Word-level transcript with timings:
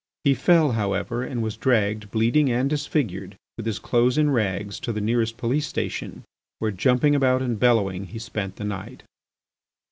He 0.23 0.33
fell, 0.33 0.71
however, 0.71 1.21
and 1.23 1.43
was 1.43 1.55
dragged 1.57 2.09
bleeding 2.09 2.49
and 2.51 2.67
disfigured, 2.67 3.35
with 3.55 3.67
his 3.67 3.77
clothes 3.77 4.17
in 4.17 4.31
rags, 4.31 4.79
to 4.79 4.91
the 4.91 4.99
nearest 4.99 5.37
police 5.37 5.67
station, 5.67 6.23
where, 6.57 6.71
jumping 6.71 7.13
about 7.13 7.43
and 7.43 7.59
bellowing, 7.59 8.05
he 8.07 8.17
spent 8.17 8.55
the 8.55 8.63
night. 8.63 9.03